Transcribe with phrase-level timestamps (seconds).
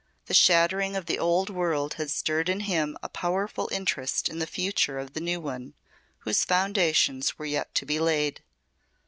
[0.25, 4.47] The shattering of the old world had stirred in him a powerful interest in the
[4.47, 5.75] future of the new one
[6.21, 8.41] whose foundations were yet to be laid.